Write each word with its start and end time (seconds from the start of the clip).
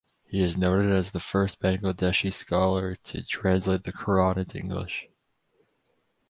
He 0.25 0.41
is 0.41 0.57
noted 0.57 0.91
as 0.91 1.11
the 1.11 1.19
first 1.19 1.61
Bangladeshi 1.61 2.33
scholar 2.33 2.95
to 2.95 3.23
translate 3.23 3.83
the 3.83 3.93
Quran 3.93 4.37
into 4.37 4.57
English. 4.57 5.07